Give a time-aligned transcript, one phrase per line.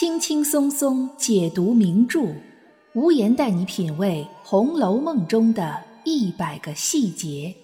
[0.00, 2.34] 轻轻松松解读名著，
[2.94, 7.54] 无言带你品味《红楼梦》中的一百个细节。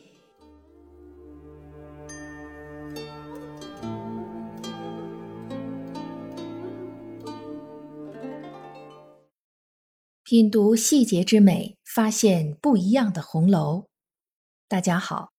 [10.22, 13.86] 品读细节之美，发现不一样的红楼。
[14.68, 15.30] 大家好，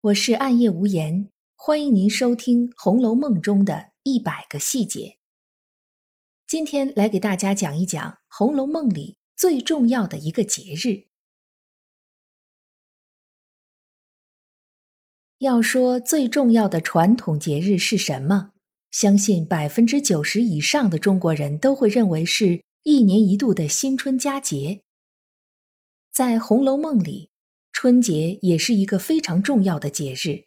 [0.00, 5.15] 我是暗夜无言，欢迎您收听《红楼梦》中的一百个细节。
[6.46, 11.08] 今天来给大家讲一讲《红楼梦》里最重要的一个节日。
[15.38, 18.52] 要说最重要的传统节日是什么？
[18.92, 24.84] 相信百分之九十以上的中国人都会认为是一年一度的新春佳节。
[26.12, 27.30] 在《红楼梦》里，
[27.72, 30.46] 春节也是一个非常重要的节日。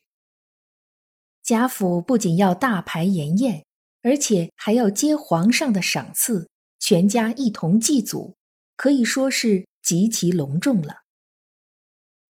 [1.44, 3.66] 贾府不仅要大排筵宴。
[4.02, 8.36] 而且还要接皇上的赏赐，全家一同祭祖，
[8.76, 11.02] 可以说是极其隆重了。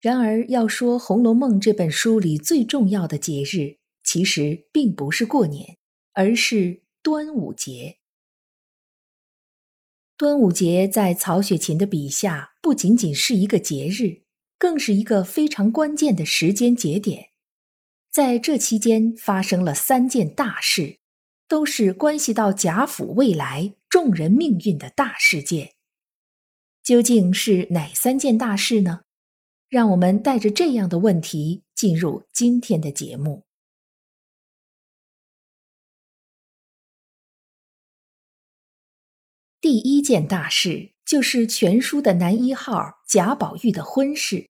[0.01, 5.77] 然而，要说《红楼梦》这本书里最重要的节日，其实并不是过年，
[6.13, 7.97] 而是端午节。
[10.15, 14.23] 端午节在曹雪芹的笔下，不仅仅是一个节日，
[14.57, 17.29] 更是一个非常关键的时间节点。
[18.09, 20.98] 在这期间，发生了三件大事。
[21.49, 25.73] 都是关系到贾府未来众人命运的大事件，
[26.83, 29.01] 究竟是哪三件大事呢？
[29.67, 33.45] 让我们带着这样的问题进入今天的节目。
[39.59, 44.47] 第一件大事就是全书的男一号贾宝玉的婚事，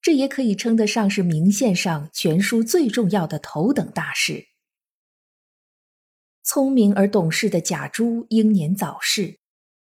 [0.00, 4.53] 这也可以称得上是明线上全书最重要的头等大事。
[6.54, 9.40] 聪明而懂事的贾珠英年早逝，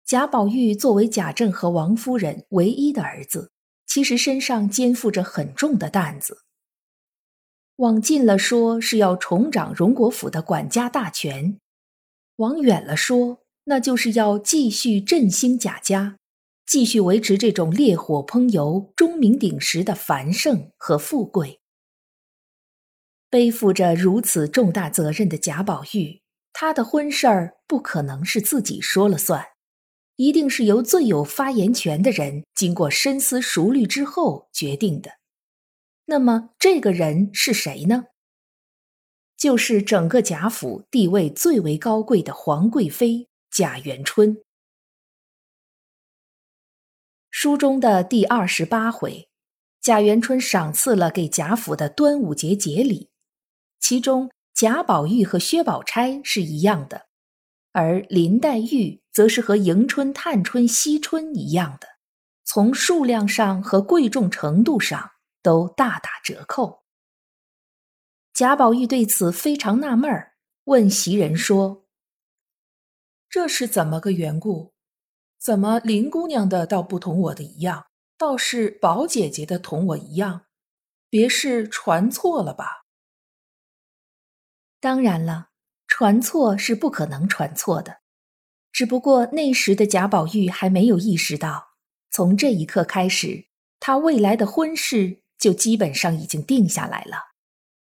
[0.03, 3.51] 贾宝玉作为贾政和王夫人唯一的儿子，
[3.85, 6.39] 其实身上肩负着很重的担子。
[7.75, 11.59] 往近了说是要重掌荣国府的管家大权，
[12.37, 16.17] 往远了说那就是要继续振兴贾家，
[16.65, 21.59] 继续维持这种烈火烹油、钟鸣鼎食的繁盛和富贵。
[23.29, 26.21] 背负着如此重大责任的贾宝玉。
[26.59, 29.45] 他的婚事儿不可能是自己说了算，
[30.15, 35.19] 一定是由最有发言权的人经过深思熟虑之后决定的。
[36.05, 38.05] 那么这个人是谁呢？
[39.37, 44.41] 就是整个贾府地位最为高贵的皇贵妃贾元春。
[47.29, 49.29] 书中的第二十八回，
[49.79, 53.11] 贾元春赏赐了给贾府的端午节节礼，
[53.79, 54.31] 其中。
[54.57, 57.09] 贾宝玉和薛宝钗是一样的，
[57.73, 61.87] 而林黛玉则是和迎春、探春、惜春一样的，
[62.43, 65.11] 从数量上和贵重程度上
[65.43, 66.81] 都大打折扣。
[68.33, 71.85] 贾宝玉对此非常纳闷儿，问袭人说
[73.29, 74.73] ：“这是怎么个缘故？
[75.39, 77.85] 怎么林姑娘的倒不同我的一样，
[78.17, 80.47] 倒是宝姐姐的同我一样？
[81.11, 82.85] 别是传错了吧？”
[84.79, 85.49] 当然了，
[85.87, 87.97] 传错是不可能传错的，
[88.71, 91.69] 只不过那时的贾宝玉还没有意识到，
[92.11, 93.47] 从这一刻开始，
[93.79, 97.17] 他未来的婚事就基本上已经定下来了。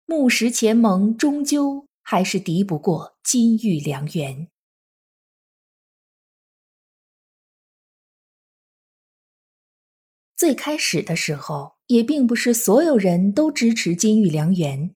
[0.07, 4.49] 木石前盟终究还是敌不过金玉良缘。
[10.37, 14.93] 最开始的时候，也并不是所有人都支持金玉良缘。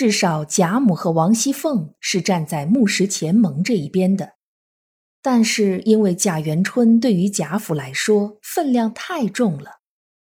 [0.00, 4.32] 至少贾母和王熙凤是站在木石前盟这一边的，
[5.20, 9.80] 但是因为贾元春对于贾府来说分量太重了，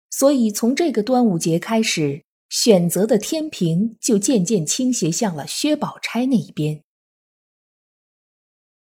[0.09, 6.81] 所以从这个端午节开始，选择的天平就渐渐倾斜向了薛宝钗那一边。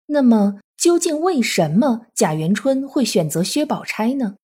[0.06, 4.38] 那么，究竟为什么贾元春会选择薛宝钗呢？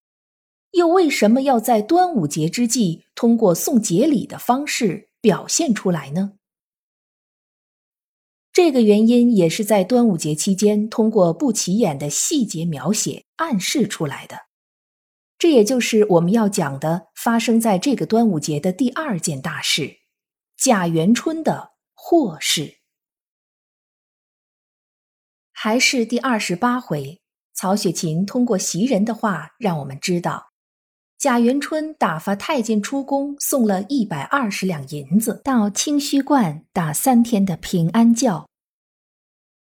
[0.70, 5.09] 又为什么要在端午节之际通过送节礼的方式？
[5.20, 6.32] 表现出来呢？
[8.52, 14.46] 这个原因也是在端午节期间通过不起眼的细节描写暗示出来的。
[15.38, 19.98] 这也就是我们要讲的发生在这个端午节的第二件大事——
[20.58, 22.80] 贾元春的祸事。
[25.52, 27.22] 还是第二十八回，
[27.54, 30.49] 曹雪芹通过袭人的话让我们知道。
[31.20, 38.48] 贾元春打发太监出宫，送了一百二十两银子到清虚观打三天的平安教。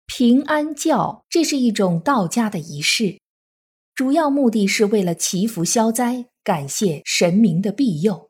[0.05, 3.19] 平安教，这是一种道家的仪式，
[3.93, 8.29] 主要目的是为了祈福消灾，感谢神明的庇佑。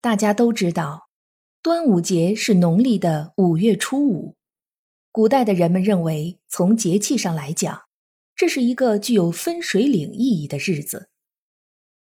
[0.00, 1.08] 大家都知道，
[1.60, 4.36] 端午节是农历的五月初五。
[5.10, 7.87] 古代的人们认为，从节气上来讲，
[8.38, 11.08] 这是一个具有分水岭意义的日子。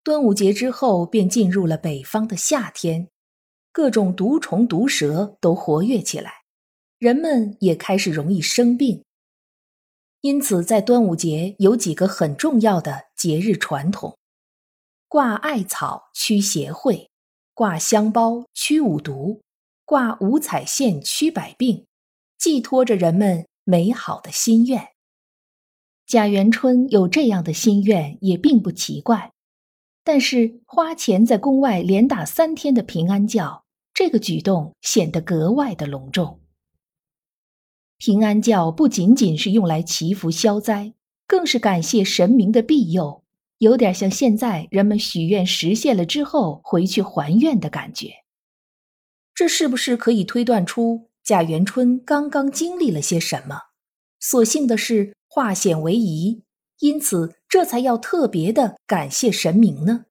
[0.03, 3.09] 端午节之后，便进入了北方的夏天，
[3.71, 6.43] 各种毒虫毒蛇都活跃起来。
[6.99, 9.03] 人们也开始容易生病，
[10.21, 14.15] 因此在端午节有几个很重要的节日传统：
[15.07, 17.07] 挂艾草驱邪秽，
[17.55, 19.41] 挂香包驱五毒，
[19.85, 21.87] 挂五彩线驱百病，
[22.37, 24.89] 寄托着人们美好的心愿。
[26.11, 29.31] 贾元春有这样的心愿也并不奇怪，
[30.03, 33.63] 但是花钱在宫外连打三天的平安轿，
[33.93, 36.41] 这个举动显得格外的隆重。
[37.97, 40.93] 平安轿不仅仅是用来祈福消灾，
[41.25, 43.23] 更是感谢神明的庇佑，
[43.59, 48.09] 有点像现在人们许愿实现了之后回去还愿的感觉。
[49.33, 53.57] 这是不是可以推断出贾元春刚刚经历了些什么？
[54.19, 56.43] 所幸的是化险为夷，
[56.79, 60.07] 因此这才要特别的感谢神明呢。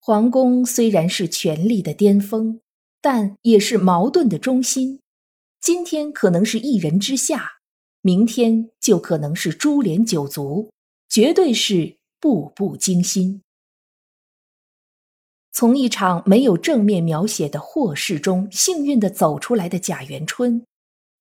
[0.00, 2.60] 皇宫虽然是权力的巅峰。
[2.98, 5.00] 但也是矛盾的中心，
[5.60, 7.60] 今天可能是一人之下，
[8.00, 10.72] 明天就可能是株连九族，
[11.08, 13.42] 绝对是步步惊心。
[15.52, 20.66] 从一场没有正面描写的祸事中幸运的走出来的贾元春，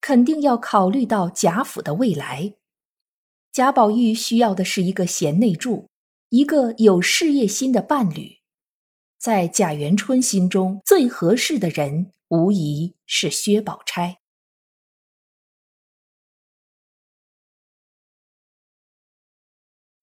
[0.01, 2.53] 肯定要考虑到贾府的未来。
[3.51, 5.89] 贾宝玉需要的是一个贤内助，
[6.29, 8.39] 一个有事业心的伴侣。
[9.17, 14.19] 在贾元春心中最合适的人，无疑是薛宝钗。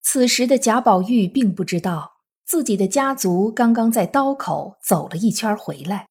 [0.01, 6.09] 此时的贾宝玉并不知道，自己的家族刚刚在刀口走了一圈回来，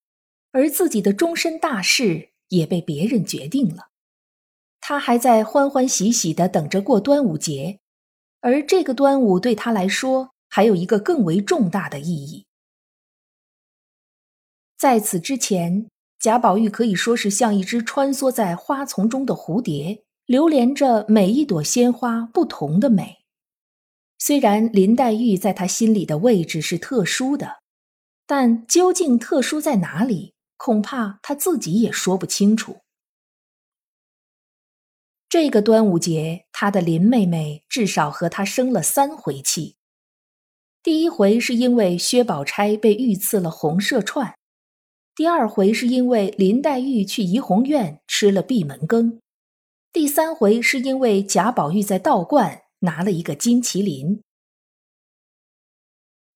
[0.52, 3.90] 而自己的终身大事也被别人决定了。
[4.80, 7.80] 他还在欢欢喜喜的等着过端午节，
[8.40, 12.46] 而这个端午对他来说，还有一个更为重大的意义。
[14.78, 15.88] 在此之前，
[16.18, 23.20] 贾宝玉可以说是像一只穿梭在花丛中的蝴蝶，流连着每一朵鲜花不同的美。
[24.18, 27.62] 虽然林黛玉在他心里的位置是特殊的，
[28.26, 32.82] 但究竟特殊在哪里，恐怕他自己也说不清楚。
[35.28, 39.78] 这个端午节，他的林妹妹至少和他生了三回气。
[40.84, 44.36] 第一回是因为薛宝钗被御赐了红麝串。
[45.16, 49.20] 第二回是因为林黛玉去怡红院吃了闭门羹，
[49.92, 54.22] 第三回是因为贾宝玉在道观拿了一个金麒麟。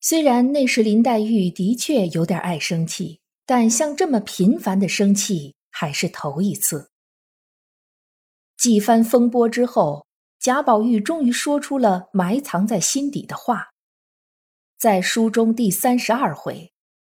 [0.01, 6.89] 虽然那时林黛玉的确有点爱生气，但像这么频繁的生气还是头一次。
[8.57, 10.05] 几番风波之后，
[10.39, 13.69] 贾宝玉终于说出了埋藏在心底的话，
[14.77, 16.71] 在书中第三十二回。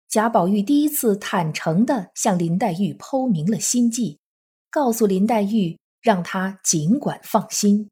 [0.08, 4.20] 贾宝玉第一次坦诚地向林黛玉剖明了心迹，
[4.70, 7.90] 告诉林黛玉让她尽管放心。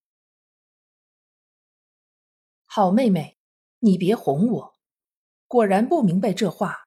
[2.66, 3.38] 好妹妹，
[3.80, 4.74] 你别哄我。
[5.48, 6.84] 果然不明白这话，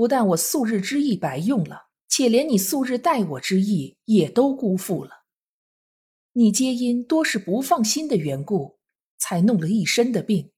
[0.00, 5.24] 不但我素日之意白用了，且连你素日待我之意也都辜负了。
[6.32, 8.78] 你皆因多是不放心的缘故，
[9.18, 10.52] 才弄了一身的病。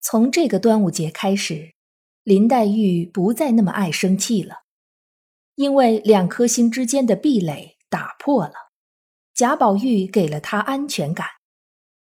[0.00, 1.74] 从这个端午节开始。
[2.22, 4.62] 林黛玉不再那么爱生气了，
[5.56, 8.54] 因为两颗心之间的壁垒打破了，
[9.34, 11.26] 贾宝玉给了她安全感，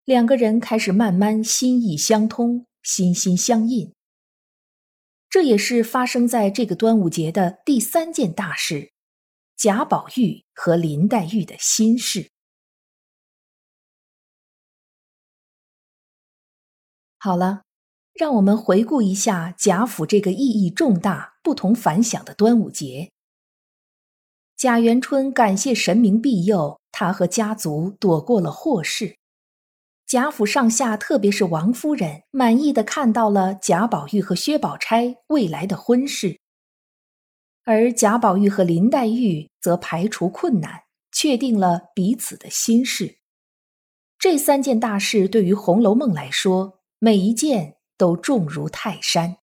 [0.06, 3.92] 两个人开始慢慢心意相通，心心相印。
[5.32, 8.92] 这也是发生在这个端午节的第三件大事——
[9.56, 12.30] 贾宝玉和林黛玉的心事。
[17.18, 17.62] 好了。
[18.14, 23.10] 让我们回顾一下贾府这个意义重大、不同凡响的端午节。
[24.54, 29.16] 贾元春感谢神明庇佑，他和家族躲过了祸事。
[30.12, 36.38] 贾府上下，特别是王夫人，满意的看到了贾宝玉和薛宝钗未来的婚事。
[37.64, 43.20] 而贾宝玉和林黛玉则排除困难，确定了彼此的心事。
[44.18, 47.76] 这三件大事对于《红楼梦》来说，每一件。
[47.96, 49.36] 都重如泰山。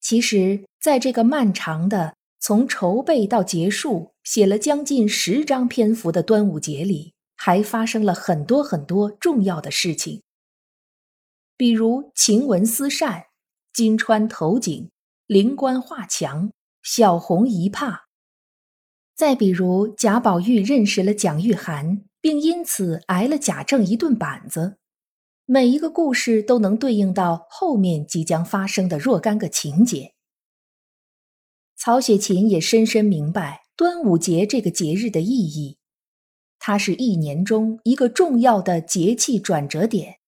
[0.00, 10.22] 其实，在这个漫长的从筹备到结束、写了将近十章篇幅的端午节里，还发生了很多很多重要的事情，
[11.56, 13.26] 比如晴雯撕扇、
[13.72, 14.90] 金川投井、
[15.26, 16.50] 灵官画墙、
[16.82, 18.06] 小红一帕；
[19.14, 24.78] 再比如贾宝玉认识了蒋玉菡，并因此挨了贾政一顿板子。
[25.46, 30.14] 每一个故事都能对应到后面即将发生的若干个情节。
[31.76, 35.76] 曹雪芹也深深明白端午节这个节日的意义，
[36.66, 40.20] 它是一年中一个重要的节气转折点，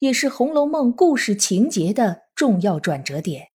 [0.00, 3.50] 也是《红楼梦》故事情节的重要转折点。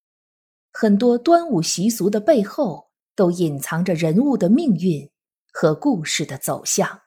[0.71, 5.11] 很多端午习俗的背后，都隐藏着人物的命运
[5.51, 7.01] 和故事的走向。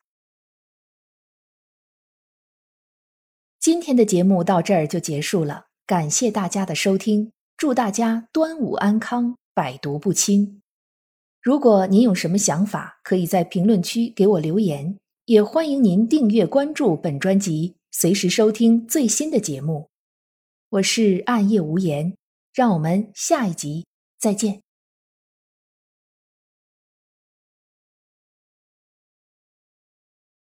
[3.59, 9.39] 今天的节目到这儿就结束了，感谢大家的收听，祝大家端午安康。
[9.55, 10.61] 百毒不侵。
[11.49, 19.89] 如果您有什么想法，可以在评论区给我留言，也欢迎您订阅关注本专辑，随时收听最新的节目。
[20.69, 22.15] 我是暗夜无言，
[22.53, 23.87] 让我们下一集
[24.21, 24.68] 再见。